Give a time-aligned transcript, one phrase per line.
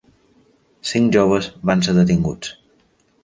[0.91, 2.55] Cinc joves van ser detinguts.